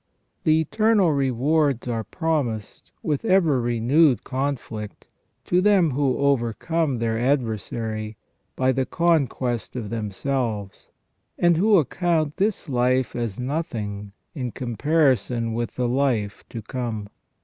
The 0.45 0.59
eternal 0.59 1.11
rewards 1.11 1.87
are 1.87 2.03
promised, 2.03 2.91
with 3.03 3.23
ever 3.23 3.61
renewed 3.61 4.23
conflict, 4.23 5.07
to 5.45 5.61
them 5.61 5.91
who 5.91 6.17
overcome 6.17 6.95
their 6.95 7.19
adversary 7.19 8.17
by 8.55 8.71
the 8.71 8.87
conquest 8.87 9.75
of 9.75 9.91
them 9.91 10.09
selves, 10.09 10.89
and 11.37 11.55
who 11.55 11.77
account 11.77 12.37
this 12.37 12.67
life 12.67 13.15
as 13.15 13.39
nothing 13.39 14.13
in 14.33 14.51
comparison 14.53 15.53
with 15.53 15.75
the 15.75 15.87
life 15.87 16.45
to 16.49 16.63
come. 16.63 17.07